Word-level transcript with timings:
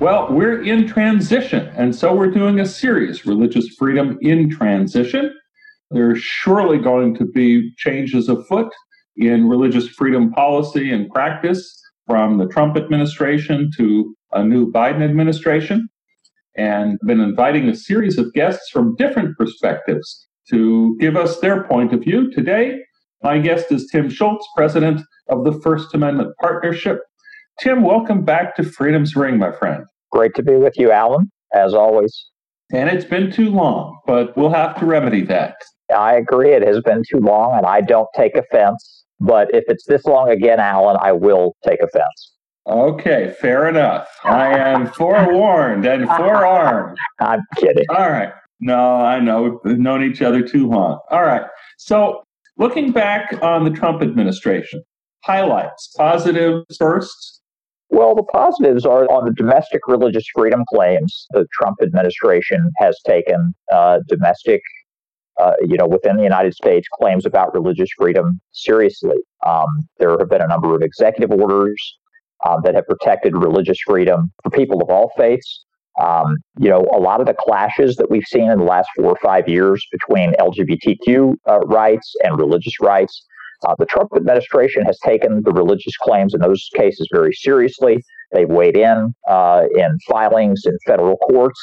Well, 0.00 0.26
we're 0.28 0.60
in 0.62 0.88
transition, 0.88 1.68
and 1.76 1.94
so 1.94 2.14
we're 2.14 2.30
doing 2.30 2.58
a 2.58 2.66
series, 2.66 3.24
Religious 3.24 3.68
Freedom 3.78 4.18
in 4.20 4.50
Transition. 4.50 5.32
There's 5.92 6.20
surely 6.20 6.78
going 6.78 7.14
to 7.14 7.24
be 7.24 7.72
changes 7.76 8.28
afoot 8.28 8.72
in 9.16 9.48
religious 9.48 9.88
freedom 9.88 10.32
policy 10.32 10.90
and 10.90 11.08
practice 11.10 11.80
from 12.06 12.38
the 12.38 12.48
Trump 12.48 12.76
administration 12.76 13.70
to 13.76 14.14
a 14.32 14.44
new 14.44 14.70
Biden 14.70 15.02
administration, 15.02 15.88
and 16.56 16.98
I've 17.00 17.06
been 17.06 17.20
inviting 17.20 17.68
a 17.68 17.76
series 17.76 18.18
of 18.18 18.32
guests 18.34 18.68
from 18.70 18.96
different 18.96 19.38
perspectives 19.38 20.26
to 20.50 20.96
give 20.98 21.16
us 21.16 21.38
their 21.38 21.64
point 21.64 21.92
of 21.92 22.00
view. 22.00 22.32
Today, 22.32 22.80
my 23.22 23.38
guest 23.38 23.70
is 23.70 23.88
Tim 23.90 24.10
Schultz, 24.10 24.46
president 24.56 25.00
of 25.28 25.44
the 25.44 25.52
First 25.60 25.94
Amendment 25.94 26.34
Partnership, 26.40 26.98
Tim, 27.60 27.82
welcome 27.82 28.24
back 28.24 28.56
to 28.56 28.64
Freedom's 28.64 29.14
Ring, 29.14 29.38
my 29.38 29.52
friend. 29.52 29.84
Great 30.10 30.34
to 30.34 30.42
be 30.42 30.56
with 30.56 30.74
you, 30.76 30.90
Alan, 30.90 31.30
as 31.54 31.72
always. 31.72 32.26
And 32.72 32.88
it's 32.90 33.04
been 33.04 33.30
too 33.30 33.50
long, 33.50 33.98
but 34.06 34.36
we'll 34.36 34.50
have 34.50 34.76
to 34.80 34.86
remedy 34.86 35.22
that. 35.26 35.54
I 35.94 36.14
agree. 36.14 36.52
It 36.52 36.66
has 36.66 36.80
been 36.80 37.02
too 37.08 37.20
long, 37.20 37.56
and 37.56 37.64
I 37.64 37.80
don't 37.80 38.08
take 38.16 38.36
offense. 38.36 39.04
But 39.20 39.54
if 39.54 39.64
it's 39.68 39.84
this 39.86 40.04
long 40.04 40.30
again, 40.30 40.58
Alan, 40.58 40.96
I 41.00 41.12
will 41.12 41.54
take 41.64 41.80
offense. 41.80 42.32
Okay, 42.66 43.34
fair 43.40 43.68
enough. 43.68 44.08
I 44.24 44.58
am 44.58 44.86
forewarned 44.92 45.86
and 45.86 46.06
forearmed. 46.06 46.96
I'm 47.20 47.40
kidding. 47.56 47.84
All 47.90 48.10
right. 48.10 48.32
No, 48.60 48.96
I 48.96 49.20
know. 49.20 49.60
We've 49.64 49.78
known 49.78 50.02
each 50.02 50.22
other 50.22 50.42
too 50.42 50.68
long. 50.68 50.98
All 51.10 51.22
right. 51.22 51.44
So, 51.78 52.24
looking 52.56 52.90
back 52.90 53.38
on 53.42 53.64
the 53.64 53.70
Trump 53.70 54.02
administration, 54.02 54.82
highlights, 55.22 55.92
positives 55.96 56.76
first, 56.78 57.42
well, 57.94 58.14
the 58.14 58.24
positives 58.24 58.84
are 58.84 59.04
on 59.04 59.24
the 59.24 59.32
domestic 59.32 59.82
religious 59.86 60.24
freedom 60.34 60.64
claims. 60.72 61.26
The 61.30 61.46
Trump 61.52 61.78
administration 61.80 62.70
has 62.78 62.98
taken 63.06 63.54
uh, 63.72 64.00
domestic, 64.08 64.60
uh, 65.40 65.52
you 65.60 65.76
know, 65.76 65.86
within 65.86 66.16
the 66.16 66.24
United 66.24 66.54
States 66.54 66.88
claims 67.00 67.24
about 67.24 67.54
religious 67.54 67.88
freedom 67.96 68.40
seriously. 68.52 69.16
Um, 69.46 69.88
there 69.98 70.16
have 70.18 70.28
been 70.28 70.42
a 70.42 70.48
number 70.48 70.74
of 70.74 70.82
executive 70.82 71.30
orders 71.30 71.80
um, 72.44 72.62
that 72.64 72.74
have 72.74 72.86
protected 72.86 73.36
religious 73.36 73.78
freedom 73.86 74.32
for 74.42 74.50
people 74.50 74.82
of 74.82 74.90
all 74.90 75.12
faiths. 75.16 75.64
Um, 76.02 76.38
you 76.58 76.68
know, 76.68 76.84
a 76.92 76.98
lot 76.98 77.20
of 77.20 77.26
the 77.26 77.36
clashes 77.38 77.94
that 77.96 78.10
we've 78.10 78.26
seen 78.26 78.50
in 78.50 78.58
the 78.58 78.64
last 78.64 78.88
four 78.96 79.06
or 79.06 79.18
five 79.22 79.48
years 79.48 79.86
between 79.92 80.32
LGBTQ 80.40 81.36
uh, 81.48 81.60
rights 81.60 82.12
and 82.24 82.36
religious 82.36 82.80
rights 82.80 83.24
uh, 83.64 83.74
the 83.78 83.86
Trump 83.86 84.10
administration 84.16 84.84
has 84.84 84.98
taken 85.04 85.42
the 85.44 85.52
religious 85.52 85.96
claims 85.96 86.34
in 86.34 86.40
those 86.40 86.68
cases 86.74 87.08
very 87.12 87.32
seriously. 87.32 88.02
They've 88.32 88.48
weighed 88.48 88.76
in 88.76 89.14
uh, 89.28 89.62
in 89.76 89.98
filings 90.08 90.62
in 90.66 90.76
federal 90.86 91.16
courts 91.16 91.60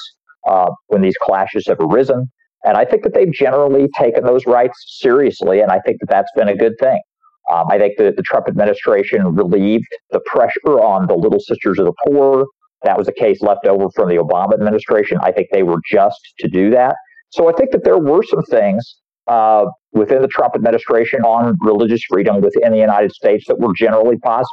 uh, 0.49 0.69
when 0.87 1.01
these 1.01 1.17
clashes 1.17 1.65
have 1.67 1.77
arisen. 1.79 2.31
And 2.63 2.77
I 2.77 2.85
think 2.85 3.03
that 3.03 3.13
they've 3.13 3.31
generally 3.31 3.87
taken 3.97 4.23
those 4.23 4.45
rights 4.45 4.99
seriously, 5.01 5.61
and 5.61 5.71
I 5.71 5.79
think 5.79 5.99
that 5.99 6.09
that's 6.09 6.31
been 6.35 6.47
a 6.47 6.55
good 6.55 6.73
thing. 6.79 6.99
Um, 7.51 7.65
I 7.69 7.79
think 7.79 7.97
that 7.97 8.15
the 8.15 8.21
Trump 8.21 8.47
administration 8.47 9.35
relieved 9.35 9.87
the 10.11 10.21
pressure 10.27 10.79
on 10.79 11.07
the 11.07 11.15
Little 11.15 11.39
Sisters 11.39 11.79
of 11.79 11.85
the 11.85 11.93
Poor. 12.05 12.45
That 12.83 12.97
was 12.97 13.07
a 13.07 13.11
case 13.11 13.41
left 13.41 13.65
over 13.65 13.89
from 13.95 14.09
the 14.09 14.15
Obama 14.15 14.53
administration. 14.53 15.17
I 15.21 15.31
think 15.31 15.47
they 15.51 15.63
were 15.63 15.79
just 15.89 16.19
to 16.39 16.47
do 16.47 16.69
that. 16.71 16.95
So 17.29 17.49
I 17.49 17.53
think 17.53 17.71
that 17.71 17.83
there 17.83 17.97
were 17.97 18.23
some 18.23 18.43
things 18.43 19.01
uh, 19.31 19.65
within 19.93 20.21
the 20.21 20.27
Trump 20.27 20.55
administration 20.55 21.21
on 21.21 21.57
religious 21.61 22.03
freedom 22.03 22.41
within 22.41 22.71
the 22.71 22.77
United 22.77 23.11
States 23.13 23.45
that 23.47 23.59
were 23.59 23.73
generally 23.73 24.17
positive. 24.17 24.47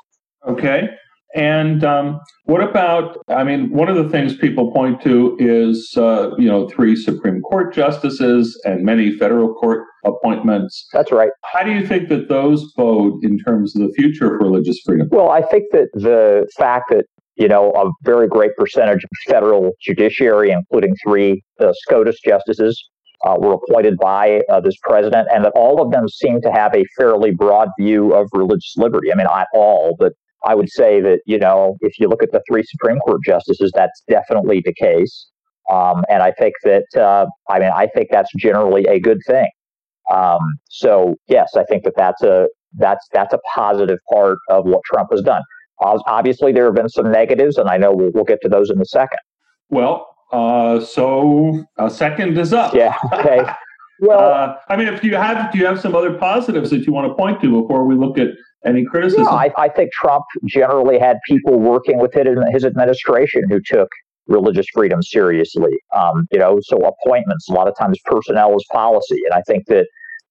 Okay. 0.47 0.89
And 1.35 1.85
um, 1.85 2.21
what 2.45 2.63
about? 2.63 3.19
I 3.29 3.45
mean, 3.45 3.71
one 3.71 3.89
of 3.89 3.97
the 3.97 4.09
things 4.09 4.37
people 4.37 4.73
point 4.73 5.03
to 5.03 5.37
is, 5.39 5.93
uh, 5.97 6.31
you 6.39 6.49
know, 6.49 6.69
three 6.69 6.97
Supreme 6.97 7.43
Court 7.43 7.75
justices 7.75 8.59
and 8.65 8.83
many 8.83 9.11
federal 9.11 9.53
court 9.53 9.85
appointments. 10.07 10.89
That's 10.93 11.13
right. 11.13 11.31
How 11.45 11.63
do 11.65 11.73
you 11.73 11.87
think 11.87 12.09
that 12.09 12.31
those 12.31 12.73
bode 12.77 13.23
in 13.23 13.39
terms 13.41 13.77
of 13.77 13.83
the 13.83 13.93
future 13.95 14.35
of 14.35 14.41
religious 14.41 14.79
freedom? 14.87 15.09
Well, 15.11 15.29
I 15.29 15.43
think 15.43 15.65
that 15.73 15.89
the 15.93 16.49
fact 16.57 16.87
that 16.91 17.05
you 17.37 17.47
know, 17.47 17.71
a 17.73 17.91
very 18.03 18.27
great 18.27 18.57
percentage 18.57 19.05
of 19.05 19.11
federal 19.29 19.73
judiciary, 19.81 20.51
including 20.51 20.95
three 21.05 21.43
uh, 21.61 21.73
SCOTUS 21.73 22.21
justices, 22.25 22.85
uh, 23.27 23.37
were 23.39 23.55
appointed 23.55 23.97
by 23.99 24.41
uh, 24.51 24.61
this 24.61 24.77
president, 24.83 25.29
and 25.33 25.45
that 25.45 25.53
all 25.55 25.83
of 25.83 25.91
them 25.91 26.09
seem 26.09 26.41
to 26.43 26.51
have 26.51 26.75
a 26.75 26.85
fairly 26.97 27.31
broad 27.31 27.69
view 27.79 28.15
of 28.15 28.29
religious 28.33 28.75
liberty. 28.77 29.13
I 29.13 29.17
mean, 29.17 29.27
not 29.27 29.47
all, 29.55 29.97
but 29.99 30.13
I 30.45 30.55
would 30.55 30.71
say 30.71 31.01
that, 31.01 31.21
you 31.27 31.39
know, 31.39 31.77
if 31.81 31.99
you 31.99 32.09
look 32.09 32.23
at 32.23 32.31
the 32.31 32.43
three 32.49 32.63
Supreme 32.63 32.99
Court 33.01 33.21
justices, 33.25 33.73
that's 33.75 34.03
definitely 34.09 34.63
the 34.65 34.75
case. 34.75 35.29
Um, 35.71 36.05
and 36.09 36.23
I 36.23 36.33
think 36.33 36.55
that, 36.65 36.87
uh, 36.97 37.27
I 37.51 37.59
mean, 37.59 37.71
I 37.75 37.89
think 37.89 38.09
that's 38.11 38.31
generally 38.39 38.85
a 38.85 39.01
good 39.01 39.19
thing. 39.27 39.49
Um, 40.11 40.39
so 40.71 41.17
yes, 41.27 41.55
I 41.57 41.65
think 41.65 41.85
that 41.85 41.95
that's 41.97 42.23
a 42.23 42.49
that's 42.79 43.07
that's 43.13 43.35
a 43.35 43.39
positive 43.55 43.99
part 44.13 44.39
of 44.49 44.65
what 44.65 44.81
Trump 44.85 45.09
has 45.11 45.23
done. 45.23 45.43
Obviously, 45.81 46.53
there 46.53 46.65
have 46.65 46.75
been 46.75 46.89
some 46.89 47.11
negatives, 47.11 47.57
and 47.57 47.69
I 47.69 47.77
know 47.77 47.93
we'll, 47.93 48.11
we'll 48.13 48.25
get 48.25 48.41
to 48.43 48.49
those 48.49 48.71
in 48.71 48.81
a 48.81 48.85
second. 48.85 49.19
Well, 49.71 50.07
uh, 50.33 50.81
so 50.81 51.65
a 51.79 51.91
second 51.91 52.39
is 52.39 52.53
up. 52.53 52.75
Yeah. 52.75 52.95
Okay. 53.13 53.43
Well, 54.01 54.21
uh, 54.21 54.55
I 54.69 54.77
mean, 54.77 54.87
if 54.87 55.03
you 55.03 55.17
have, 55.17 55.51
do 55.51 55.59
you 55.59 55.67
have 55.67 55.81
some 55.81 55.97
other 55.97 56.15
positives 56.15 56.71
that 56.71 56.87
you 56.87 56.93
want 56.93 57.09
to 57.09 57.15
point 57.15 57.41
to 57.41 57.63
before 57.63 57.85
we 57.85 57.97
look 57.97 58.17
at 58.17 58.29
any 58.65 58.85
criticism? 58.85 59.25
No, 59.25 59.31
I, 59.31 59.51
I 59.59 59.69
think 59.69 59.93
Trump 59.93 60.25
generally 60.45 61.01
had 61.01 61.19
people 61.27 61.59
working 61.59 61.99
with 61.99 62.15
it 62.15 62.29
in 62.29 62.41
his 62.53 62.65
administration 62.65 63.49
who 63.49 63.61
took 63.61 63.89
religious 64.29 64.67
freedom 64.73 65.03
seriously. 65.03 65.73
Um, 65.97 66.29
you 66.31 66.39
know, 66.39 66.61
so 66.63 66.77
appointments, 66.77 67.49
a 67.49 67.53
lot 67.53 67.67
of 67.67 67.77
times 67.77 67.99
personnel 68.05 68.55
is 68.55 68.65
policy. 68.71 69.21
And 69.25 69.35
I 69.35 69.43
think 69.43 69.67
that 69.67 69.87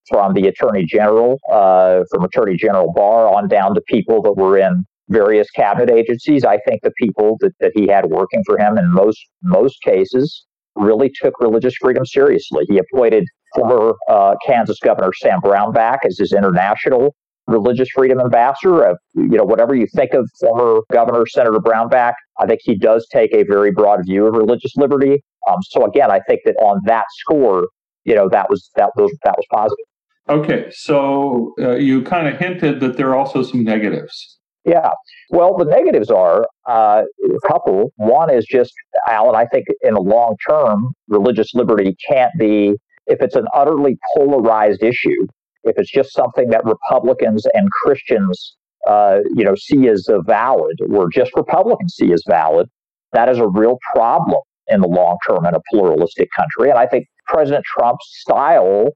from 0.07 0.34
the 0.34 0.47
attorney 0.47 0.86
general, 0.86 1.38
uh, 1.52 2.03
from 2.09 2.24
attorney 2.24 2.56
general 2.56 2.94
Barr 2.94 3.28
on 3.28 3.50
down 3.50 3.75
to 3.75 3.81
people 3.81 4.22
that 4.22 4.34
were 4.34 4.57
in 4.57 4.86
various 5.09 5.50
cabinet 5.51 5.90
agencies. 5.90 6.44
I 6.44 6.57
think 6.68 6.81
the 6.84 6.91
people 7.00 7.38
that, 7.41 7.53
that 7.59 7.72
he 7.75 7.88
had 7.88 8.07
working 8.07 8.44
for 8.45 8.57
him 8.57 8.78
in 8.78 8.91
most 8.91 9.19
most 9.44 9.81
cases 9.84 10.45
really 10.75 11.12
took 11.22 11.34
religious 11.40 11.73
freedom 11.79 12.06
seriously. 12.06 12.66
He 12.69 12.79
appointed 12.79 13.25
former 13.56 13.94
uh, 14.09 14.35
Kansas 14.45 14.78
Governor 14.84 15.12
Sam 15.13 15.40
Brownback 15.41 16.00
as 16.06 16.18
his 16.19 16.34
international 16.34 17.16
religious 17.47 17.90
freedom 17.95 18.19
ambassador. 18.19 18.84
Of 18.84 18.97
you 19.16 19.38
know, 19.38 19.44
whatever 19.44 19.75
you 19.75 19.88
think 19.95 20.13
of 20.13 20.29
former 20.40 20.81
Governor 20.91 21.25
Senator 21.25 21.59
Brownback, 21.59 22.13
I 22.39 22.45
think 22.45 22.62
he 22.63 22.78
does 22.78 23.07
take 23.12 23.34
a 23.34 23.44
very 23.44 23.72
broad 23.72 24.01
view 24.06 24.28
of 24.28 24.35
religious 24.35 24.75
liberty. 24.75 25.24
Um, 25.50 25.57
so 25.69 25.85
again, 25.85 26.12
I 26.12 26.19
think 26.28 26.41
that 26.45 26.56
on 26.62 26.81
that 26.85 27.06
score, 27.19 27.68
you 28.03 28.16
know, 28.16 28.29
that 28.29 28.50
was 28.50 28.69
that 28.75 28.91
was 28.95 29.16
that 29.24 29.35
was 29.38 29.45
positive. 29.51 29.85
Okay, 30.29 30.69
so 30.72 31.53
uh, 31.59 31.75
you 31.75 32.01
kind 32.01 32.28
of 32.28 32.38
hinted 32.38 32.81
that 32.81 32.97
there 32.97 33.09
are 33.09 33.16
also 33.16 33.44
some 33.44 33.63
negatives. 33.63 34.38
Yeah. 34.68 34.90
Well, 35.30 35.56
the 35.56 35.64
negatives 35.64 36.12
are 36.12 36.46
uh, 36.70 37.04
a 37.24 37.48
couple. 37.48 37.94
One 37.96 38.30
is 38.30 38.46
just, 38.46 38.74
Alan, 39.08 39.34
I 39.34 39.46
think 39.46 39.66
in 39.81 39.94
the 39.94 40.02
long 40.02 40.36
term, 40.48 40.92
religious 41.08 41.56
liberty 41.56 41.96
can't 42.08 42.34
be, 42.38 42.74
if 43.06 43.22
it's 43.22 43.38
an 43.38 43.48
utterly 43.54 43.98
polarized 44.14 44.84
issue, 44.84 45.25
if 45.64 45.78
it's 45.78 45.90
just 45.90 46.12
something 46.14 46.50
that 46.50 46.66
Republicans 46.66 47.46
and 47.54 47.72
Christians, 47.72 48.58
uh, 48.90 49.19
you 49.34 49.46
know, 49.46 49.56
see 49.56 49.88
as 49.88 50.06
valid, 50.25 50.75
or 50.92 51.10
just 51.10 51.31
Republicans 51.38 51.96
see 51.96 52.12
as 52.12 52.24
valid, 52.28 52.68
that 53.13 53.30
is 53.30 53.38
a 53.40 53.48
real 53.48 53.78
problem 53.96 54.42
in 54.68 54.81
the 54.81 54.88
long 54.88 55.18
term 55.25 55.46
in 55.46 55.56
a 55.56 55.62
pluralistic 55.72 56.28
country. 56.36 56.70
And 56.70 56.78
I 56.78 56.88
think 56.88 57.08
President 57.25 57.63
Trump's 57.66 58.06
style 58.20 58.90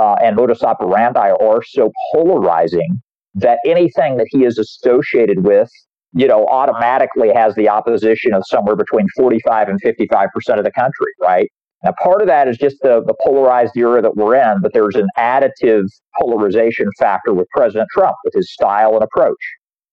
uh, 0.00 0.14
and 0.22 0.36
modus 0.36 0.62
operandi 0.62 1.32
are 1.32 1.62
so 1.62 1.92
polarizing 2.14 3.02
that 3.40 3.58
anything 3.64 4.16
that 4.16 4.26
he 4.30 4.44
is 4.44 4.58
associated 4.58 5.44
with, 5.44 5.70
you 6.12 6.26
know, 6.26 6.46
automatically 6.46 7.32
has 7.32 7.54
the 7.54 7.68
opposition 7.68 8.34
of 8.34 8.42
somewhere 8.46 8.76
between 8.76 9.06
45 9.16 9.68
and 9.68 9.80
55% 9.82 10.28
of 10.58 10.64
the 10.64 10.72
country, 10.72 11.12
right? 11.20 11.48
Now, 11.84 11.92
part 12.02 12.20
of 12.20 12.26
that 12.26 12.48
is 12.48 12.58
just 12.58 12.76
the, 12.82 13.02
the 13.06 13.14
polarized 13.24 13.76
era 13.76 14.02
that 14.02 14.16
we're 14.16 14.34
in, 14.34 14.60
but 14.60 14.72
there's 14.72 14.96
an 14.96 15.06
additive 15.16 15.84
polarization 16.20 16.88
factor 16.98 17.32
with 17.32 17.46
President 17.54 17.88
Trump, 17.94 18.16
with 18.24 18.34
his 18.34 18.52
style 18.52 18.94
and 18.94 19.04
approach. 19.04 19.36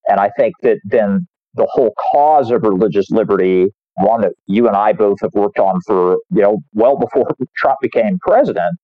And 0.08 0.20
I 0.20 0.32
think 0.38 0.56
that 0.64 0.80
then 0.84 1.28
the 1.54 1.68
whole 1.70 1.94
cause 2.12 2.50
of 2.50 2.64
religious 2.64 3.10
liberty 3.12 3.68
one 3.98 4.22
that 4.22 4.34
you 4.48 4.68
and 4.68 4.76
I 4.76 4.94
both 4.94 5.18
have 5.22 5.34
worked 5.34 5.60
on 5.60 5.80
for, 5.88 6.18
you 6.32 6.42
know, 6.42 6.58
well 6.74 6.98
before 6.98 7.28
Trump 7.56 7.78
became 7.82 8.20
president. 8.20 8.78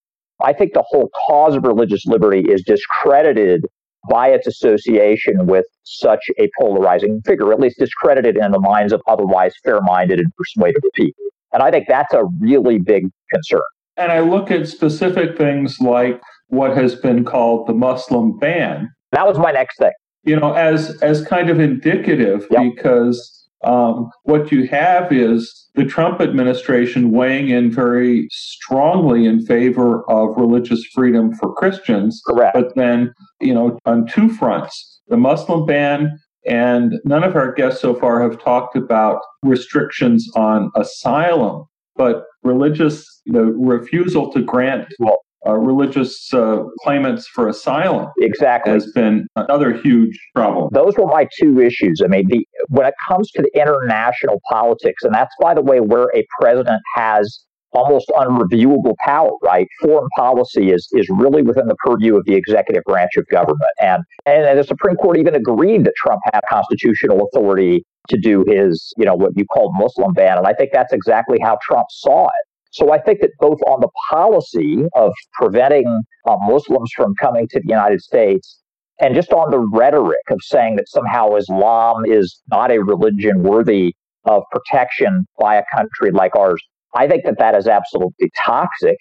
I 0.43 0.53
think 0.53 0.73
the 0.73 0.83
whole 0.87 1.09
cause 1.27 1.55
of 1.55 1.63
religious 1.63 2.05
liberty 2.05 2.41
is 2.41 2.63
discredited 2.63 3.65
by 4.09 4.29
its 4.29 4.47
association 4.47 5.45
with 5.47 5.65
such 5.83 6.29
a 6.39 6.49
polarizing 6.59 7.21
figure, 7.25 7.51
at 7.51 7.59
least 7.59 7.79
discredited 7.79 8.37
in 8.37 8.51
the 8.51 8.59
minds 8.59 8.93
of 8.93 9.01
otherwise 9.07 9.53
fair 9.63 9.81
minded 9.81 10.19
and 10.19 10.31
persuadable 10.35 10.89
people. 10.95 11.23
And 11.53 11.61
I 11.61 11.71
think 11.71 11.85
that's 11.87 12.13
a 12.13 12.25
really 12.39 12.79
big 12.79 13.07
concern. 13.31 13.61
And 13.97 14.11
I 14.11 14.21
look 14.21 14.51
at 14.51 14.67
specific 14.67 15.37
things 15.37 15.79
like 15.79 16.19
what 16.47 16.75
has 16.75 16.95
been 16.95 17.25
called 17.25 17.67
the 17.67 17.73
Muslim 17.73 18.37
ban. 18.37 18.89
That 19.11 19.27
was 19.27 19.37
my 19.37 19.51
next 19.51 19.77
thing. 19.77 19.91
You 20.23 20.39
know, 20.39 20.53
as 20.53 21.01
as 21.01 21.25
kind 21.25 21.49
of 21.49 21.59
indicative 21.59 22.47
yep. 22.51 22.61
because 22.75 23.40
um, 23.63 24.09
what 24.23 24.51
you 24.51 24.67
have 24.67 25.11
is 25.11 25.69
the 25.75 25.85
Trump 25.85 26.19
administration 26.19 27.11
weighing 27.11 27.49
in 27.49 27.71
very 27.71 28.27
strongly 28.31 29.25
in 29.25 29.45
favor 29.45 30.09
of 30.09 30.35
religious 30.37 30.83
freedom 30.93 31.33
for 31.35 31.53
Christians. 31.53 32.21
Correct. 32.27 32.53
But 32.53 32.75
then, 32.75 33.13
you 33.39 33.53
know, 33.53 33.77
on 33.85 34.07
two 34.07 34.29
fronts, 34.29 35.01
the 35.07 35.17
Muslim 35.17 35.65
ban 35.65 36.19
and 36.45 36.93
none 37.05 37.23
of 37.23 37.35
our 37.35 37.53
guests 37.53 37.81
so 37.81 37.93
far 37.93 38.21
have 38.21 38.41
talked 38.41 38.75
about 38.75 39.21
restrictions 39.43 40.27
on 40.35 40.71
asylum, 40.75 41.65
but 41.95 42.23
religious, 42.43 43.21
the 43.27 43.43
refusal 43.43 44.31
to 44.31 44.41
grant 44.41 44.87
well, 44.99 45.19
uh, 45.47 45.57
religious 45.57 46.31
uh, 46.33 46.63
claimants 46.81 47.27
for 47.27 47.47
asylum 47.47 48.07
exactly 48.19 48.73
has 48.73 48.91
been 48.93 49.27
another 49.35 49.73
huge 49.73 50.19
problem. 50.35 50.69
Those 50.71 50.95
were 50.97 51.07
my 51.07 51.27
two 51.39 51.59
issues. 51.59 52.01
I 52.03 52.07
mean, 52.07 52.27
the, 52.27 52.45
when 52.71 52.87
it 52.87 52.93
comes 53.05 53.29
to 53.31 53.41
the 53.41 53.51
international 53.53 54.41
politics, 54.49 55.03
and 55.03 55.13
that's 55.13 55.35
by 55.41 55.53
the 55.53 55.61
way 55.61 55.81
where 55.81 56.07
a 56.15 56.25
president 56.39 56.81
has 56.95 57.45
almost 57.73 58.07
unreviewable 58.09 58.95
power, 59.03 59.31
right? 59.43 59.67
Foreign 59.81 60.07
policy 60.15 60.71
is 60.71 60.87
is 60.93 61.07
really 61.09 61.41
within 61.41 61.67
the 61.67 61.75
purview 61.75 62.15
of 62.15 62.23
the 62.25 62.35
executive 62.35 62.83
branch 62.85 63.11
of 63.17 63.27
government, 63.27 63.73
and 63.81 64.03
and 64.25 64.57
the 64.57 64.63
Supreme 64.63 64.95
Court 64.95 65.17
even 65.17 65.35
agreed 65.35 65.83
that 65.83 65.95
Trump 65.97 66.21
had 66.33 66.41
constitutional 66.49 67.27
authority 67.27 67.85
to 68.07 68.17
do 68.17 68.45
his, 68.47 68.93
you 68.97 69.05
know, 69.05 69.15
what 69.15 69.33
you 69.35 69.45
called 69.45 69.73
Muslim 69.75 70.13
ban, 70.13 70.37
and 70.37 70.47
I 70.47 70.53
think 70.53 70.71
that's 70.71 70.93
exactly 70.93 71.39
how 71.41 71.57
Trump 71.61 71.87
saw 71.89 72.25
it. 72.27 72.45
So 72.71 72.93
I 72.93 72.99
think 72.99 73.19
that 73.19 73.31
both 73.39 73.59
on 73.67 73.81
the 73.81 73.89
policy 74.09 74.85
of 74.95 75.11
preventing 75.33 76.03
uh, 76.25 76.37
Muslims 76.41 76.89
from 76.95 77.13
coming 77.15 77.49
to 77.49 77.59
the 77.59 77.67
United 77.67 78.01
States 78.01 78.60
and 79.01 79.15
just 79.15 79.33
on 79.33 79.49
the 79.49 79.59
rhetoric 79.59 80.21
of 80.29 80.39
saying 80.43 80.75
that 80.75 80.87
somehow 80.87 81.35
Islam 81.35 82.05
is 82.05 82.39
not 82.49 82.71
a 82.71 82.77
religion 82.79 83.41
worthy 83.41 83.95
of 84.25 84.43
protection 84.51 85.25
by 85.39 85.55
a 85.55 85.63
country 85.75 86.11
like 86.11 86.35
ours, 86.35 86.61
I 86.95 87.07
think 87.07 87.25
that 87.25 87.39
that 87.39 87.55
is 87.55 87.67
absolutely 87.67 88.29
toxic. 88.37 88.97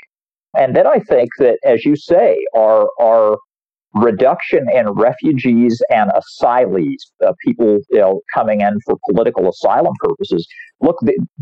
And 0.56 0.74
then 0.74 0.86
I 0.86 0.98
think 1.00 1.28
that, 1.38 1.58
as 1.64 1.84
you 1.84 1.96
say, 1.96 2.38
our, 2.56 2.88
our 3.00 3.36
reduction 3.94 4.68
in 4.72 4.88
refugees 4.90 5.82
and 5.90 6.10
asylees, 6.10 6.96
uh, 7.24 7.32
people 7.44 7.78
you 7.90 7.98
know, 7.98 8.20
coming 8.34 8.62
in 8.62 8.78
for 8.86 8.96
political 9.10 9.48
asylum 9.48 9.92
purposes, 10.02 10.46
look, 10.80 10.96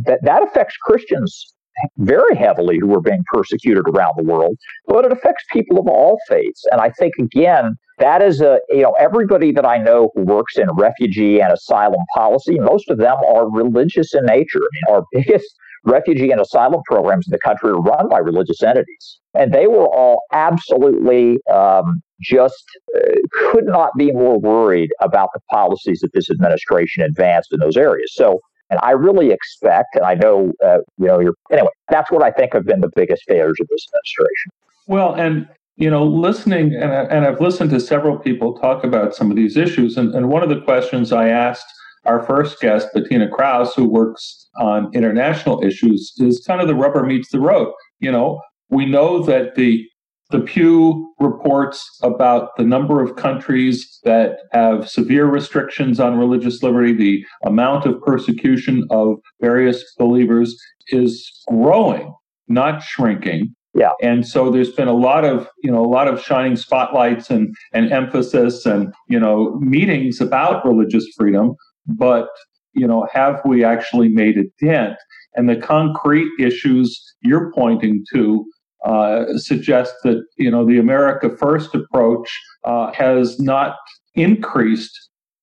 that, 0.05 0.19
that 0.23 0.43
affects 0.43 0.77
Christians 0.83 1.55
very 1.99 2.35
heavily 2.37 2.79
who 2.81 2.93
are 2.95 3.01
being 3.01 3.23
persecuted 3.33 3.85
around 3.89 4.15
the 4.17 4.25
world, 4.25 4.57
but 4.89 5.05
it 5.05 5.13
affects 5.13 5.45
people 5.53 5.79
of 5.79 5.87
all 5.87 6.19
faiths. 6.29 6.65
And 6.73 6.81
I 6.81 6.91
think, 6.91 7.15
again, 7.21 7.77
that 7.99 8.23
is 8.23 8.41
a, 8.41 8.61
you 8.69 8.83
know, 8.83 8.95
everybody 8.99 9.53
that 9.53 9.67
I 9.67 9.79
know 9.79 10.11
who 10.15 10.23
works 10.23 10.57
in 10.57 10.71
refugee 10.73 11.41
and 11.41 11.53
asylum 11.53 12.01
policy, 12.15 12.59
most 12.59 12.91
of 12.91 12.99
them 12.99 13.17
are 13.27 13.51
religious 13.51 14.15
in 14.15 14.25
nature. 14.25 14.61
Our 14.91 15.05
biggest 15.13 15.47
refugee 15.85 16.31
and 16.31 16.41
asylum 16.41 16.83
programs 16.87 17.27
in 17.27 17.33
the 17.33 17.39
country 17.39 17.71
are 17.71 17.81
run 17.81 18.09
by 18.09 18.19
religious 18.19 18.63
entities. 18.63 19.21
And 19.35 19.53
they 19.53 19.67
were 19.67 19.87
all 19.87 20.23
absolutely 20.33 21.39
um, 21.53 22.03
just 22.21 22.65
uh, 22.97 23.01
could 23.33 23.67
not 23.67 23.91
be 23.97 24.11
more 24.13 24.39
worried 24.39 24.91
about 25.01 25.31
the 25.35 25.41
policies 25.51 26.01
that 26.01 26.13
this 26.13 26.31
administration 26.31 27.05
advanced 27.05 27.53
in 27.53 27.61
those 27.61 27.77
areas. 27.77 28.13
So 28.15 28.41
and 28.71 28.79
I 28.83 28.91
really 28.91 29.31
expect, 29.31 29.95
and 29.95 30.05
I 30.05 30.15
know, 30.15 30.53
uh, 30.65 30.79
you 30.99 31.07
know, 31.07 31.21
you're, 31.21 31.35
anyway, 31.51 31.71
that's 31.89 32.11
what 32.11 32.23
I 32.23 32.31
think 32.31 32.53
have 32.53 32.67
been 32.67 32.81
the 32.81 32.91
biggest 32.95 33.23
failures 33.27 33.57
of 33.61 33.69
this 33.69 33.87
administration. 33.89 34.53
Well, 34.87 35.15
and, 35.15 35.49
you 35.79 35.89
know, 35.89 36.05
listening, 36.05 36.75
and, 36.75 36.93
and 36.93 37.25
I've 37.25 37.41
listened 37.41 37.71
to 37.71 37.79
several 37.81 38.19
people 38.19 38.59
talk 38.59 38.83
about 38.83 39.15
some 39.15 39.31
of 39.31 39.37
these 39.37 39.57
issues. 39.57 39.97
And, 39.97 40.13
and 40.13 40.29
one 40.29 40.43
of 40.43 40.49
the 40.49 40.61
questions 40.61 41.13
I 41.13 41.29
asked 41.29 41.67
our 42.05 42.23
first 42.25 42.61
guest, 42.61 42.89
Bettina 42.93 43.29
Krause, 43.29 43.75
who 43.75 43.89
works 43.89 44.49
on 44.57 44.91
international 44.93 45.63
issues, 45.65 46.13
is 46.19 46.45
kind 46.45 46.61
of 46.61 46.67
the 46.67 46.75
rubber 46.75 47.05
meets 47.05 47.31
the 47.31 47.39
road. 47.39 47.73
You 48.01 48.11
know, 48.11 48.41
we 48.71 48.87
know 48.87 49.23
that 49.23 49.55
the 49.55 49.87
the 50.31 50.41
Pew 50.41 51.15
reports 51.19 51.89
about 52.03 52.55
the 52.59 52.63
number 52.63 53.03
of 53.03 53.17
countries 53.17 53.99
that 54.05 54.41
have 54.53 54.87
severe 54.87 55.25
restrictions 55.25 55.99
on 55.99 56.19
religious 56.19 56.63
liberty, 56.63 56.93
the 56.93 57.25
amount 57.47 57.87
of 57.87 57.99
persecution 58.03 58.87
of 58.91 59.17
various 59.41 59.83
believers 59.97 60.55
is 60.89 61.33
growing, 61.49 62.13
not 62.47 62.83
shrinking. 62.83 63.55
Yeah. 63.79 63.93
And 64.03 64.27
so 64.27 64.51
there's 64.51 64.73
been 64.73 64.89
a 64.89 64.93
lot 64.95 65.25
of, 65.25 65.49
you 65.63 65.71
know, 65.71 65.85
a 65.85 65.87
lot 65.87 66.09
of 66.09 66.21
shining 66.21 66.57
spotlights 66.57 67.31
and, 67.31 67.55
and 67.73 67.93
emphasis 67.93 68.67
and, 68.67 68.93
you 69.09 69.21
know, 69.21 69.57
meetings 69.61 70.21
about 70.21 70.67
religious 70.67 71.07
freedom. 71.17 71.55
But, 71.87 72.29
you 72.73 72.87
know, 72.87 73.07
have 73.13 73.41
we 73.45 73.65
actually 73.65 74.09
made 74.09 74.37
a 74.37 74.45
dent? 74.65 74.97
And 75.35 75.49
the 75.49 75.57
concrete 75.57 76.29
issues 76.41 77.01
you're 77.23 77.53
pointing 77.53 78.05
to 78.13 78.45
uh, 78.85 79.37
suggests 79.37 79.95
that 80.05 80.25
you 80.37 80.51
know 80.51 80.65
the 80.65 80.79
America 80.79 81.29
First 81.37 81.75
approach 81.75 82.29
uh, 82.65 82.93
has 82.93 83.39
not 83.41 83.77
increased 84.15 84.97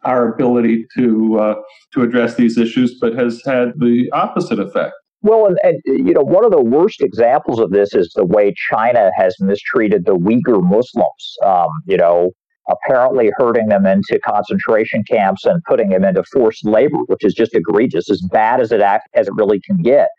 our 0.03 0.33
ability 0.33 0.85
to 0.95 1.39
uh, 1.39 1.55
to 1.93 2.01
address 2.01 2.35
these 2.35 2.57
issues, 2.57 2.97
but 2.99 3.13
has 3.13 3.41
had 3.45 3.73
the 3.77 4.09
opposite 4.13 4.59
effect. 4.59 4.93
Well, 5.25 5.47
and, 5.47 5.57
and, 5.63 5.81
you 5.85 6.13
know, 6.13 6.21
one 6.21 6.45
of 6.45 6.51
the 6.51 6.61
worst 6.61 7.01
examples 7.01 7.59
of 7.59 7.71
this 7.71 7.95
is 7.95 8.13
the 8.15 8.23
way 8.23 8.53
China 8.69 9.09
has 9.17 9.35
mistreated 9.39 10.05
the 10.05 10.13
Uyghur 10.13 10.61
Muslims. 10.61 11.37
Um, 11.43 11.69
you 11.87 11.97
know, 11.97 12.29
apparently 12.69 13.31
herding 13.35 13.69
them 13.69 13.87
into 13.87 14.19
concentration 14.23 15.03
camps 15.09 15.45
and 15.45 15.63
putting 15.67 15.89
them 15.89 16.03
into 16.03 16.23
forced 16.31 16.63
labor, 16.63 16.99
which 17.07 17.25
is 17.25 17.33
just 17.33 17.55
egregious, 17.55 18.07
as 18.11 18.21
bad 18.31 18.61
as 18.61 18.71
it 18.71 18.81
act, 18.81 19.09
as 19.15 19.27
it 19.27 19.33
really 19.35 19.59
can 19.61 19.81
get. 19.81 20.09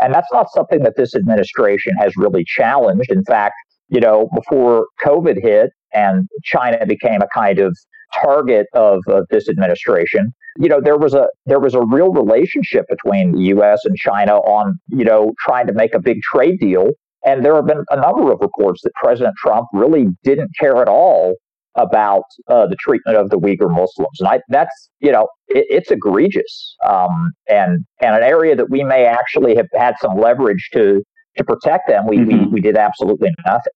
And 0.00 0.14
that's 0.14 0.32
not 0.32 0.46
something 0.54 0.84
that 0.84 0.94
this 0.96 1.16
administration 1.16 1.96
has 1.96 2.16
really 2.16 2.44
challenged. 2.44 3.10
In 3.10 3.24
fact, 3.24 3.54
you 3.88 3.98
know, 3.98 4.28
before 4.32 4.86
COVID 5.04 5.42
hit 5.42 5.70
and 5.92 6.28
China 6.44 6.86
became 6.86 7.20
a 7.20 7.28
kind 7.34 7.58
of 7.58 7.76
target 8.22 8.68
of, 8.74 9.00
of 9.08 9.26
this 9.28 9.48
administration, 9.48 10.32
you 10.58 10.68
know, 10.68 10.80
there 10.80 10.98
was 10.98 11.14
a 11.14 11.28
there 11.46 11.60
was 11.60 11.74
a 11.74 11.82
real 11.82 12.12
relationship 12.12 12.86
between 12.88 13.32
the 13.32 13.42
U.S. 13.44 13.80
and 13.84 13.96
China 13.96 14.36
on 14.36 14.78
you 14.88 15.04
know 15.04 15.32
trying 15.40 15.66
to 15.66 15.72
make 15.72 15.94
a 15.94 16.00
big 16.00 16.20
trade 16.22 16.58
deal. 16.60 16.90
And 17.24 17.44
there 17.44 17.54
have 17.54 17.66
been 17.66 17.84
a 17.90 18.00
number 18.00 18.32
of 18.32 18.40
reports 18.40 18.82
that 18.82 18.92
President 18.94 19.34
Trump 19.38 19.68
really 19.72 20.08
didn't 20.24 20.50
care 20.58 20.78
at 20.78 20.88
all 20.88 21.34
about 21.76 22.24
uh, 22.48 22.66
the 22.66 22.76
treatment 22.80 23.16
of 23.16 23.30
the 23.30 23.38
Uyghur 23.38 23.70
Muslims, 23.70 24.20
and 24.20 24.28
I, 24.28 24.40
that's 24.48 24.90
you 25.00 25.12
know 25.12 25.28
it, 25.48 25.66
it's 25.70 25.90
egregious, 25.90 26.76
um, 26.86 27.32
and 27.48 27.84
and 28.00 28.16
an 28.16 28.22
area 28.22 28.54
that 28.56 28.70
we 28.70 28.82
may 28.82 29.06
actually 29.06 29.54
have 29.56 29.68
had 29.74 29.94
some 30.00 30.18
leverage 30.18 30.68
to 30.74 31.02
to 31.36 31.44
protect 31.44 31.88
them. 31.88 32.06
We 32.06 32.18
mm-hmm. 32.18 32.44
we, 32.44 32.46
we 32.46 32.60
did 32.60 32.76
absolutely 32.76 33.30
nothing. 33.46 33.72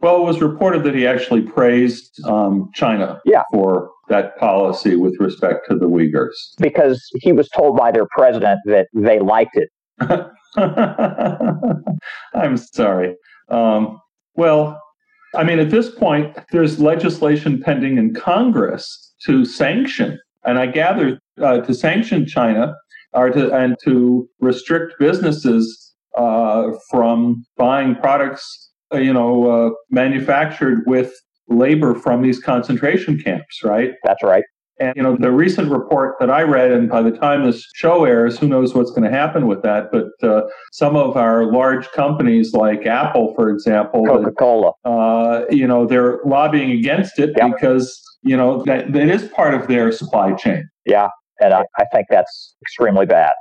Well, 0.00 0.16
it 0.16 0.24
was 0.24 0.40
reported 0.40 0.82
that 0.84 0.94
he 0.94 1.06
actually 1.06 1.42
praised 1.42 2.24
um, 2.24 2.70
China 2.74 3.20
yeah. 3.24 3.42
for 3.52 3.90
that 4.08 4.36
policy 4.38 4.96
with 4.96 5.14
respect 5.20 5.68
to 5.68 5.76
the 5.76 5.86
Uyghurs 5.86 6.32
because 6.58 7.06
he 7.16 7.32
was 7.32 7.48
told 7.50 7.76
by 7.76 7.92
their 7.92 8.06
president 8.16 8.60
that 8.64 8.88
they 8.94 9.20
liked 9.20 9.56
it. 9.56 9.68
I'm 12.34 12.56
sorry. 12.56 13.14
Um, 13.48 14.00
well, 14.34 14.80
I 15.34 15.44
mean, 15.44 15.58
at 15.58 15.70
this 15.70 15.90
point, 15.90 16.36
there's 16.50 16.80
legislation 16.80 17.62
pending 17.62 17.98
in 17.98 18.14
Congress 18.14 19.12
to 19.26 19.44
sanction, 19.44 20.18
and 20.44 20.58
I 20.58 20.66
gather 20.66 21.20
uh, 21.40 21.60
to 21.60 21.74
sanction 21.74 22.26
China 22.26 22.74
or 23.12 23.30
to 23.30 23.52
and 23.52 23.76
to 23.84 24.28
restrict 24.40 24.94
businesses 24.98 25.94
uh, 26.16 26.70
from 26.90 27.44
buying 27.56 27.94
products, 27.96 28.69
you 28.92 29.12
know, 29.12 29.50
uh, 29.50 29.70
manufactured 29.90 30.82
with 30.86 31.12
labor 31.48 31.94
from 31.94 32.22
these 32.22 32.40
concentration 32.40 33.18
camps. 33.18 33.62
Right. 33.64 33.92
That's 34.04 34.22
right. 34.22 34.44
And 34.80 34.94
you 34.96 35.02
know, 35.02 35.14
the 35.14 35.30
recent 35.30 35.70
report 35.70 36.16
that 36.20 36.30
I 36.30 36.40
read, 36.40 36.72
and 36.72 36.88
by 36.88 37.02
the 37.02 37.10
time 37.10 37.44
this 37.44 37.68
show 37.74 38.06
airs, 38.06 38.38
who 38.38 38.48
knows 38.48 38.74
what's 38.74 38.90
going 38.90 39.02
to 39.02 39.10
happen 39.10 39.46
with 39.46 39.60
that? 39.62 39.92
But 39.92 40.06
uh, 40.26 40.48
some 40.72 40.96
of 40.96 41.18
our 41.18 41.52
large 41.52 41.86
companies, 41.90 42.54
like 42.54 42.86
Apple, 42.86 43.34
for 43.34 43.50
example, 43.50 44.06
Coca 44.06 44.32
Cola, 44.32 44.72
uh, 44.86 45.44
you 45.50 45.66
know, 45.66 45.86
they're 45.86 46.20
lobbying 46.24 46.70
against 46.70 47.18
it 47.18 47.34
yep. 47.36 47.52
because 47.52 48.00
you 48.22 48.34
know 48.34 48.62
that 48.64 48.92
that 48.94 49.08
is 49.08 49.28
part 49.28 49.52
of 49.52 49.68
their 49.68 49.92
supply 49.92 50.32
chain. 50.32 50.66
Yeah, 50.86 51.08
and 51.40 51.52
I, 51.52 51.64
I 51.78 51.84
think 51.92 52.06
that's 52.08 52.56
extremely 52.62 53.04
bad. 53.04 53.32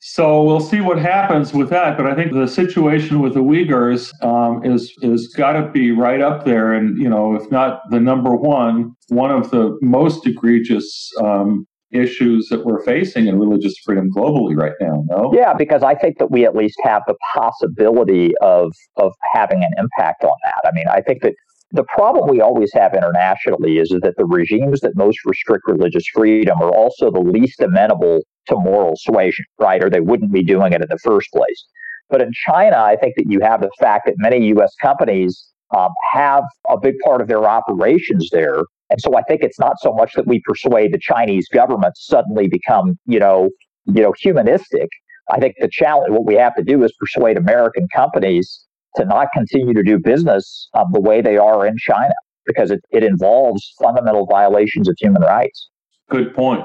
So 0.00 0.42
we'll 0.42 0.60
see 0.60 0.80
what 0.80 0.98
happens 0.98 1.52
with 1.52 1.68
that. 1.70 1.98
But 1.98 2.06
I 2.06 2.14
think 2.14 2.32
the 2.32 2.48
situation 2.48 3.20
with 3.20 3.34
the 3.34 3.40
Uyghurs 3.40 4.10
um, 4.24 4.64
is 4.64 4.92
is 5.02 5.28
got 5.28 5.52
to 5.52 5.70
be 5.70 5.90
right 5.90 6.22
up 6.22 6.44
there, 6.44 6.72
and 6.72 6.96
you 6.98 7.08
know, 7.08 7.34
if 7.34 7.50
not 7.50 7.82
the 7.90 8.00
number 8.00 8.34
one, 8.34 8.94
one 9.08 9.30
of 9.30 9.50
the 9.50 9.78
most 9.82 10.26
egregious 10.26 11.10
um, 11.22 11.66
issues 11.92 12.48
that 12.48 12.64
we're 12.64 12.82
facing 12.82 13.26
in 13.26 13.38
religious 13.38 13.74
freedom 13.84 14.10
globally 14.10 14.56
right 14.56 14.72
now. 14.80 15.04
No. 15.08 15.32
Yeah, 15.34 15.52
because 15.52 15.82
I 15.82 15.94
think 15.94 16.18
that 16.18 16.30
we 16.30 16.46
at 16.46 16.56
least 16.56 16.78
have 16.82 17.02
the 17.06 17.16
possibility 17.34 18.32
of 18.40 18.72
of 18.96 19.12
having 19.34 19.62
an 19.62 19.72
impact 19.76 20.24
on 20.24 20.32
that. 20.44 20.66
I 20.68 20.72
mean, 20.72 20.86
I 20.88 21.02
think 21.02 21.20
that 21.22 21.34
the 21.72 21.84
problem 21.84 22.28
we 22.28 22.40
always 22.40 22.72
have 22.72 22.94
internationally 22.94 23.78
is 23.78 23.90
that 24.02 24.14
the 24.16 24.24
regimes 24.24 24.80
that 24.80 24.96
most 24.96 25.18
restrict 25.24 25.64
religious 25.66 26.04
freedom 26.12 26.60
are 26.60 26.74
also 26.74 27.10
the 27.10 27.20
least 27.20 27.60
amenable 27.60 28.20
to 28.50 28.56
moral 28.56 28.94
suasion, 28.96 29.44
right? 29.58 29.82
Or 29.82 29.90
they 29.90 30.00
wouldn't 30.00 30.32
be 30.32 30.44
doing 30.44 30.72
it 30.72 30.82
in 30.82 30.88
the 30.88 30.98
first 30.98 31.28
place. 31.32 31.64
But 32.08 32.20
in 32.20 32.32
China, 32.32 32.76
I 32.78 32.96
think 32.96 33.14
that 33.16 33.26
you 33.28 33.40
have 33.40 33.60
the 33.60 33.70
fact 33.80 34.06
that 34.06 34.14
many 34.18 34.46
U.S. 34.48 34.74
companies 34.82 35.46
um, 35.76 35.90
have 36.12 36.44
a 36.68 36.78
big 36.78 36.96
part 37.04 37.20
of 37.20 37.28
their 37.28 37.44
operations 37.44 38.28
there. 38.32 38.62
And 38.90 39.00
so 39.00 39.16
I 39.16 39.22
think 39.22 39.42
it's 39.42 39.60
not 39.60 39.76
so 39.80 39.92
much 39.92 40.14
that 40.14 40.26
we 40.26 40.42
persuade 40.44 40.92
the 40.92 40.98
Chinese 40.98 41.46
government 41.52 41.94
to 41.94 42.02
suddenly 42.02 42.48
become, 42.48 42.98
you 43.06 43.20
know, 43.20 43.50
you 43.86 44.02
know, 44.02 44.12
humanistic. 44.18 44.88
I 45.30 45.38
think 45.38 45.54
the 45.60 45.68
challenge, 45.70 46.10
what 46.10 46.26
we 46.26 46.34
have 46.34 46.54
to 46.56 46.64
do 46.64 46.82
is 46.82 46.92
persuade 46.98 47.36
American 47.36 47.86
companies 47.94 48.66
to 48.96 49.04
not 49.04 49.28
continue 49.32 49.72
to 49.74 49.82
do 49.84 49.98
business 49.98 50.68
um, 50.74 50.86
the 50.92 51.00
way 51.00 51.20
they 51.20 51.36
are 51.36 51.64
in 51.64 51.76
China 51.78 52.14
because 52.46 52.72
it, 52.72 52.80
it 52.90 53.04
involves 53.04 53.72
fundamental 53.80 54.26
violations 54.26 54.88
of 54.88 54.96
human 54.98 55.22
rights. 55.22 55.68
Good 56.10 56.34
point. 56.34 56.62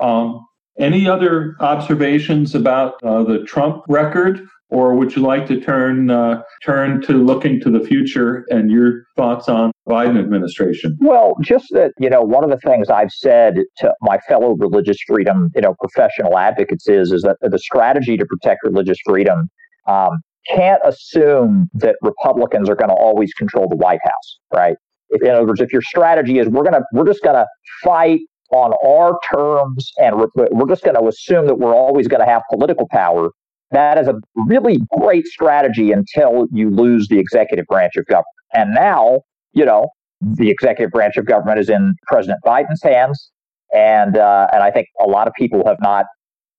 Um, 0.00 0.44
any 0.78 1.08
other 1.08 1.56
observations 1.60 2.54
about 2.54 2.94
uh, 3.04 3.22
the 3.24 3.44
Trump 3.44 3.82
record, 3.88 4.46
or 4.70 4.94
would 4.94 5.16
you 5.16 5.22
like 5.22 5.46
to 5.46 5.60
turn 5.60 6.10
uh, 6.10 6.42
turn 6.62 7.00
to 7.02 7.12
looking 7.12 7.60
to 7.60 7.70
the 7.70 7.80
future 7.80 8.44
and 8.50 8.70
your 8.70 9.04
thoughts 9.16 9.48
on 9.48 9.72
Biden 9.88 10.18
administration? 10.18 10.96
Well, 11.00 11.36
just 11.42 11.66
that 11.70 11.92
you 11.98 12.10
know, 12.10 12.22
one 12.22 12.44
of 12.44 12.50
the 12.50 12.58
things 12.58 12.90
I've 12.90 13.10
said 13.10 13.56
to 13.78 13.94
my 14.02 14.18
fellow 14.28 14.54
religious 14.58 14.98
freedom 15.06 15.50
you 15.54 15.62
know 15.62 15.74
professional 15.80 16.38
advocates 16.38 16.88
is 16.88 17.12
is 17.12 17.22
that 17.22 17.36
the 17.40 17.58
strategy 17.58 18.16
to 18.16 18.26
protect 18.26 18.60
religious 18.62 18.98
freedom 19.04 19.48
um, 19.86 20.20
can't 20.48 20.80
assume 20.84 21.68
that 21.74 21.96
Republicans 22.02 22.68
are 22.68 22.76
going 22.76 22.90
to 22.90 22.94
always 22.94 23.32
control 23.34 23.68
the 23.68 23.76
White 23.76 24.00
House, 24.04 24.38
right? 24.54 24.76
In 25.10 25.30
other 25.30 25.46
words, 25.46 25.60
if 25.60 25.72
your 25.72 25.82
strategy 25.82 26.38
is 26.38 26.48
we're 26.48 26.64
gonna 26.64 26.82
we're 26.92 27.06
just 27.06 27.22
gonna 27.22 27.46
fight 27.82 28.20
on 28.50 28.72
our 28.84 29.18
terms 29.30 29.92
and 29.98 30.16
we're, 30.18 30.66
just 30.68 30.82
going 30.82 30.96
to 30.96 31.06
assume 31.06 31.46
that 31.46 31.56
we're 31.56 31.74
always 31.74 32.08
going 32.08 32.20
to 32.20 32.26
have 32.26 32.42
political 32.50 32.88
power, 32.90 33.30
that 33.70 33.98
is 33.98 34.08
a 34.08 34.14
really 34.46 34.78
great 34.98 35.26
strategy 35.26 35.92
until 35.92 36.46
you 36.52 36.70
lose 36.70 37.08
the 37.08 37.18
executive 37.18 37.66
branch 37.66 37.96
of 37.96 38.06
government. 38.06 38.26
And 38.54 38.74
now, 38.74 39.20
you 39.52 39.64
know, 39.64 39.88
the 40.20 40.50
executive 40.50 40.90
branch 40.90 41.16
of 41.16 41.26
government 41.26 41.58
is 41.58 41.68
in 41.68 41.94
President 42.06 42.40
Biden's 42.44 42.82
hands, 42.82 43.30
and 43.74 44.16
uh, 44.16 44.48
and 44.52 44.62
I 44.62 44.70
think 44.70 44.88
a 45.00 45.06
lot 45.06 45.28
of 45.28 45.34
people 45.34 45.62
have 45.66 45.76
not 45.80 46.06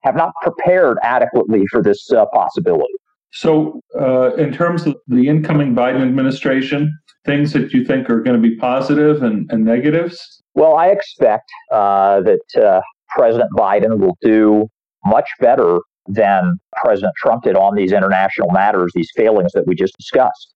have 0.04 0.16
not 0.16 0.32
prepared 0.42 0.98
adequately 1.04 1.64
for 1.70 1.82
this 1.82 2.10
uh, 2.12 2.26
possibility. 2.34 2.94
So, 3.32 3.82
uh, 4.00 4.34
in 4.36 4.52
terms 4.54 4.86
of 4.86 4.96
the 5.08 5.28
incoming 5.28 5.76
Biden 5.76 6.02
administration, 6.02 6.98
things 7.26 7.54
that 7.54 7.74
you 7.74 7.84
think 7.86 8.10
are 8.10 8.22
going 8.22 8.42
to 8.42 8.50
be 8.50 8.56
positive 8.56 9.22
and, 9.22 9.50
and 9.52 9.66
negatives? 9.66 10.39
Well, 10.56 10.76
I 10.76 10.88
expect 10.88 11.50
uh, 11.72 12.22
that 12.22 12.62
uh, 12.62 12.82
President 13.10 13.50
Biden 13.56 14.00
will 14.00 14.18
do 14.22 14.68
much 15.06 15.30
better 15.40 15.80
than 16.08 16.60
President 16.82 17.14
Trump 17.18 17.44
did 17.44 17.56
on 17.56 17.76
these 17.76 17.92
international 17.92 18.50
matters, 18.52 18.92
these 18.96 19.12
failings 19.16 19.52
that 19.54 19.66
we 19.68 19.76
just 19.76 19.96
discussed. 19.98 20.54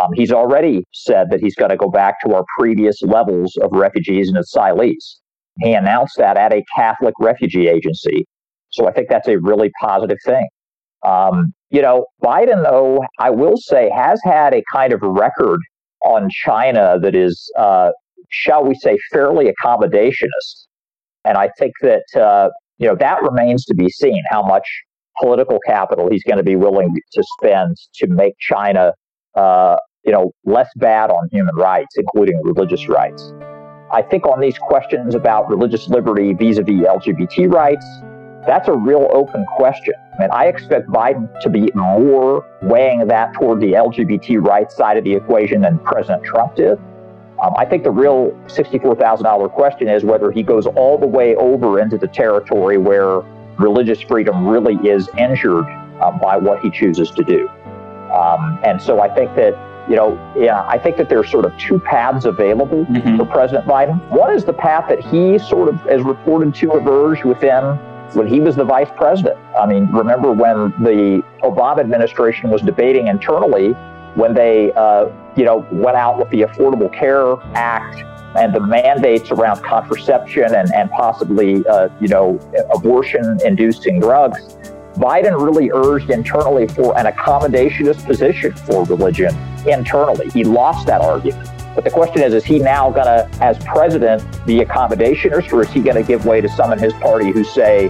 Um, 0.00 0.10
he's 0.14 0.30
already 0.32 0.84
said 0.92 1.30
that 1.30 1.40
he's 1.40 1.54
going 1.54 1.70
to 1.70 1.76
go 1.76 1.90
back 1.90 2.20
to 2.24 2.34
our 2.34 2.44
previous 2.58 3.02
levels 3.02 3.56
of 3.56 3.70
refugees 3.72 4.28
and 4.28 4.38
asylees. 4.38 5.16
He 5.58 5.72
announced 5.72 6.16
that 6.18 6.36
at 6.36 6.52
a 6.52 6.62
Catholic 6.74 7.14
refugee 7.18 7.68
agency. 7.68 8.24
So 8.70 8.88
I 8.88 8.92
think 8.92 9.08
that's 9.08 9.28
a 9.28 9.38
really 9.38 9.70
positive 9.80 10.18
thing. 10.24 10.46
Um, 11.04 11.52
you 11.70 11.82
know, 11.82 12.06
Biden, 12.22 12.62
though, 12.62 13.04
I 13.18 13.30
will 13.30 13.56
say, 13.56 13.90
has 13.90 14.20
had 14.22 14.54
a 14.54 14.62
kind 14.72 14.92
of 14.92 15.00
record 15.02 15.60
on 16.04 16.28
China 16.30 16.98
that 17.00 17.14
is, 17.14 17.50
uh, 17.58 17.90
shall 18.30 18.64
we 18.64 18.74
say, 18.74 18.98
fairly 19.12 19.52
accommodationist. 19.52 20.66
And 21.24 21.36
I 21.36 21.50
think 21.58 21.74
that, 21.82 22.04
uh, 22.20 22.48
you 22.78 22.88
know, 22.88 22.96
that 22.96 23.22
remains 23.22 23.64
to 23.66 23.74
be 23.74 23.90
seen 23.90 24.22
how 24.30 24.42
much 24.42 24.66
political 25.20 25.58
capital 25.66 26.08
he's 26.10 26.24
going 26.24 26.38
to 26.38 26.42
be 26.42 26.56
willing 26.56 26.94
to 27.12 27.22
spend 27.38 27.76
to 27.94 28.06
make 28.06 28.34
China, 28.40 28.92
uh, 29.34 29.76
you 30.04 30.12
know, 30.12 30.32
less 30.44 30.68
bad 30.76 31.10
on 31.10 31.28
human 31.30 31.54
rights, 31.56 31.96
including 31.96 32.40
religious 32.42 32.88
rights. 32.88 33.32
I 33.92 34.02
think 34.02 34.24
on 34.26 34.40
these 34.40 34.56
questions 34.56 35.14
about 35.14 35.50
religious 35.50 35.88
liberty 35.88 36.32
vis 36.32 36.58
a 36.58 36.62
vis 36.62 36.82
LGBT 36.82 37.52
rights, 37.52 37.84
that's 38.46 38.68
a 38.68 38.72
real 38.72 39.08
open 39.12 39.44
question. 39.56 39.94
Mean, 40.18 40.30
I 40.32 40.46
expect 40.46 40.88
Biden 40.88 41.28
to 41.40 41.50
be 41.50 41.70
more 41.74 42.46
weighing 42.62 43.06
that 43.06 43.34
toward 43.34 43.60
the 43.60 43.72
LGBT 43.72 44.46
rights 44.46 44.76
side 44.76 44.96
of 44.96 45.04
the 45.04 45.14
equation 45.14 45.62
than 45.62 45.78
President 45.80 46.24
Trump 46.24 46.56
did. 46.56 46.78
Um, 47.42 47.54
I 47.56 47.64
think 47.64 47.84
the 47.84 47.90
real 47.90 48.32
$64,000 48.48 49.50
question 49.52 49.88
is 49.88 50.04
whether 50.04 50.30
he 50.30 50.42
goes 50.42 50.66
all 50.66 50.98
the 50.98 51.06
way 51.06 51.34
over 51.36 51.80
into 51.80 51.96
the 51.96 52.08
territory 52.08 52.76
where 52.76 53.22
religious 53.58 54.00
freedom 54.00 54.46
really 54.46 54.76
is 54.86 55.08
injured 55.16 55.64
um, 56.02 56.18
by 56.18 56.36
what 56.36 56.60
he 56.60 56.70
chooses 56.70 57.10
to 57.12 57.24
do. 57.24 57.48
Um, 58.12 58.58
and 58.64 58.80
so 58.80 59.00
I 59.00 59.08
think 59.08 59.34
that, 59.36 59.54
you 59.88 59.96
know, 59.96 60.18
yeah, 60.36 60.66
I 60.66 60.78
think 60.78 60.96
that 60.98 61.08
there's 61.08 61.30
sort 61.30 61.46
of 61.46 61.56
two 61.56 61.78
paths 61.78 62.26
available 62.26 62.84
mm-hmm. 62.84 63.16
for 63.16 63.24
President 63.24 63.66
Biden. 63.66 64.06
One 64.10 64.34
is 64.34 64.44
the 64.44 64.52
path 64.52 64.88
that 64.88 65.00
he 65.00 65.38
sort 65.38 65.68
of 65.68 65.86
is 65.86 66.02
reported 66.02 66.54
to 66.56 66.76
emerge 66.76 67.24
within 67.24 67.78
when 68.14 68.26
he 68.26 68.40
was 68.40 68.56
the 68.56 68.64
vice 68.64 68.90
president. 68.96 69.38
I 69.56 69.66
mean, 69.66 69.86
remember 69.86 70.32
when 70.32 70.70
the 70.82 71.22
Obama 71.42 71.80
administration 71.80 72.50
was 72.50 72.60
debating 72.60 73.06
internally 73.06 73.74
when 74.14 74.34
they, 74.34 74.72
uh, 74.72 75.08
you 75.36 75.44
know, 75.44 75.66
went 75.70 75.96
out 75.96 76.18
with 76.18 76.30
the 76.30 76.42
Affordable 76.42 76.92
Care 76.92 77.36
Act 77.56 78.04
and 78.36 78.54
the 78.54 78.60
mandates 78.60 79.30
around 79.30 79.62
contraception 79.62 80.54
and, 80.54 80.72
and 80.72 80.90
possibly, 80.90 81.66
uh, 81.66 81.88
you 82.00 82.08
know, 82.08 82.38
abortion-inducing 82.74 84.00
drugs. 84.00 84.56
Biden 84.94 85.40
really 85.40 85.70
urged 85.72 86.10
internally 86.10 86.68
for 86.68 86.96
an 86.98 87.06
accommodationist 87.06 88.04
position 88.04 88.52
for 88.52 88.84
religion 88.84 89.34
internally. 89.66 90.28
He 90.30 90.44
lost 90.44 90.86
that 90.86 91.00
argument. 91.00 91.48
But 91.74 91.84
the 91.84 91.90
question 91.90 92.22
is, 92.22 92.34
is 92.34 92.44
he 92.44 92.58
now 92.58 92.90
going 92.90 93.06
to, 93.06 93.28
as 93.40 93.56
president, 93.64 94.22
be 94.44 94.58
accommodationist, 94.58 95.52
or 95.52 95.62
is 95.62 95.70
he 95.70 95.80
going 95.80 95.96
to 95.96 96.02
give 96.02 96.26
way 96.26 96.40
to 96.40 96.48
some 96.48 96.72
in 96.72 96.78
his 96.78 96.92
party 96.94 97.30
who 97.30 97.44
say, 97.44 97.84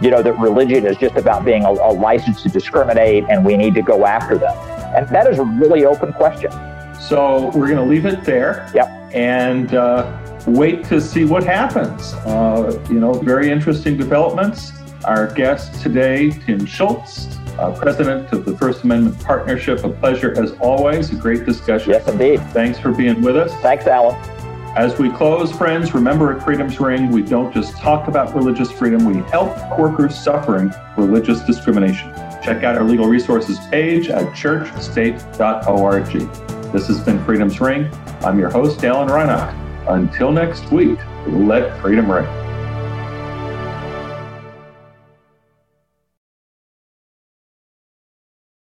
you 0.00 0.10
know, 0.10 0.22
that 0.22 0.38
religion 0.38 0.86
is 0.86 0.96
just 0.96 1.16
about 1.16 1.44
being 1.44 1.64
a, 1.64 1.70
a 1.70 1.92
license 1.92 2.42
to 2.42 2.48
discriminate 2.48 3.24
and 3.28 3.44
we 3.44 3.56
need 3.56 3.74
to 3.74 3.82
go 3.82 4.06
after 4.06 4.36
them? 4.38 4.54
And 4.94 5.08
that 5.08 5.26
is 5.26 5.38
a 5.38 5.44
really 5.44 5.84
open 5.84 6.12
question. 6.12 6.50
So 7.00 7.50
we're 7.54 7.66
going 7.66 7.76
to 7.76 7.84
leave 7.84 8.06
it 8.06 8.24
there. 8.24 8.70
Yep. 8.74 8.88
And 9.14 9.74
uh, 9.74 10.42
wait 10.46 10.84
to 10.86 11.00
see 11.00 11.24
what 11.24 11.44
happens. 11.44 12.14
Uh, 12.24 12.82
you 12.90 13.00
know, 13.00 13.12
very 13.12 13.50
interesting 13.50 13.96
developments. 13.96 14.72
Our 15.04 15.32
guest 15.32 15.80
today, 15.82 16.30
Tim 16.30 16.66
Schultz, 16.66 17.38
uh, 17.58 17.76
president 17.78 18.32
of 18.32 18.44
the 18.44 18.56
First 18.56 18.82
Amendment 18.82 19.22
Partnership. 19.22 19.84
A 19.84 19.90
pleasure 19.90 20.40
as 20.40 20.52
always. 20.52 21.12
A 21.12 21.16
great 21.16 21.44
discussion. 21.44 21.92
Yes, 21.92 22.08
indeed. 22.08 22.40
Thanks 22.50 22.78
for 22.78 22.92
being 22.92 23.22
with 23.22 23.36
us. 23.36 23.52
Thanks, 23.62 23.86
Alan. 23.86 24.16
As 24.76 24.98
we 24.98 25.08
close, 25.08 25.50
friends, 25.52 25.94
remember 25.94 26.36
at 26.36 26.44
Freedom's 26.44 26.78
Ring, 26.78 27.10
we 27.10 27.22
don't 27.22 27.50
just 27.54 27.78
talk 27.78 28.08
about 28.08 28.34
religious 28.34 28.70
freedom, 28.70 29.06
we 29.06 29.22
help 29.30 29.56
workers 29.78 30.14
suffering 30.14 30.70
religious 30.98 31.40
discrimination. 31.44 32.12
Check 32.46 32.62
out 32.62 32.76
our 32.76 32.84
legal 32.84 33.08
resources 33.08 33.58
page 33.72 34.08
at 34.08 34.26
churchstate.org. 34.26 36.06
This 36.72 36.86
has 36.86 37.00
been 37.00 37.24
Freedom's 37.24 37.60
Ring. 37.60 37.90
I'm 38.22 38.38
your 38.38 38.50
host, 38.50 38.84
Alan 38.84 39.08
Reinach. 39.08 39.52
Until 39.88 40.30
next 40.30 40.70
week, 40.70 40.96
let 41.26 41.76
freedom 41.80 42.08
ring. 42.08 42.45